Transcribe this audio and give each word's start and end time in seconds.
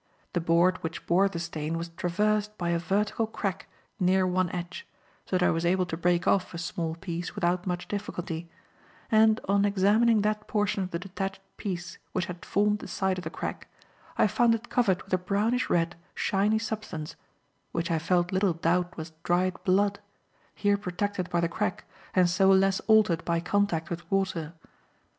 The 0.33 0.41
board 0.41 0.77
which 0.81 1.05
bore 1.05 1.29
the 1.29 1.37
stain 1.37 1.77
was 1.77 1.89
traversed 1.89 2.57
by 2.57 2.69
a 2.69 2.79
vertical 2.79 3.27
crack 3.27 3.67
near 3.99 4.25
one 4.25 4.49
edge, 4.49 4.87
so 5.27 5.37
that 5.37 5.45
I 5.45 5.51
was 5.51 5.63
able 5.63 5.85
to 5.85 5.95
break 5.95 6.27
off 6.27 6.55
a 6.55 6.57
small 6.57 6.95
piece 6.95 7.35
without 7.35 7.67
much 7.67 7.87
difficulty; 7.87 8.49
and 9.11 9.39
on 9.47 9.63
examining 9.63 10.23
that 10.23 10.47
portion 10.47 10.81
of 10.81 10.89
the 10.89 10.97
detached 10.97 11.39
piece 11.57 11.99
which 12.13 12.25
had 12.25 12.43
formed 12.43 12.79
the 12.79 12.87
side 12.87 13.19
of 13.19 13.23
the 13.23 13.29
crack, 13.29 13.67
I 14.17 14.25
found 14.25 14.55
it 14.55 14.69
covered 14.71 15.03
with 15.03 15.13
a 15.13 15.19
brownish 15.19 15.69
red, 15.69 15.95
shiny 16.15 16.57
substance, 16.57 17.15
which 17.71 17.91
I 17.91 17.99
felt 17.99 18.31
little 18.31 18.53
doubt 18.53 18.97
was 18.97 19.11
dried 19.21 19.63
blood, 19.65 19.99
here 20.55 20.77
protected 20.79 21.29
by 21.29 21.41
the 21.41 21.47
crack 21.47 21.85
and 22.15 22.27
so 22.27 22.49
less 22.49 22.79
altered 22.87 23.23
by 23.23 23.39
contact 23.39 23.91
with 23.91 24.09
water. 24.09 24.53